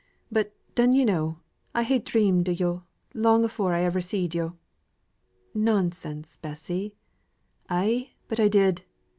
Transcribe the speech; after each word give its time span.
But 0.31 0.55
dun 0.73 0.93
yo' 0.93 1.05
know, 1.05 1.41
I 1.75 1.83
ha' 1.83 2.03
dreamt 2.03 2.47
of 2.47 2.59
yo', 2.59 2.85
long 3.13 3.45
afore 3.45 3.75
ever 3.75 3.99
I 3.99 4.01
seed 4.01 4.33
yo'." 4.33 4.57
"Nonsense, 5.53 6.37
Bessy!" 6.37 6.95
"Ay, 7.69 8.09
but 8.27 8.39
I 8.39 8.47
did. 8.47 8.81